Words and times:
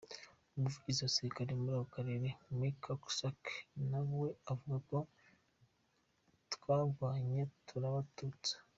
Umuvugizi 0.57 0.99
wa 1.01 1.11
gisirikare 1.11 1.51
muri 1.57 1.71
ako 1.75 1.85
karere, 1.95 2.27
Mak 2.57 2.79
Hazukay 2.87 3.57
na 3.89 3.99
we 4.17 4.29
avuga 4.51 4.95
ati:"Twagwanye 4.99 7.41
turabatutsa. 7.67 8.53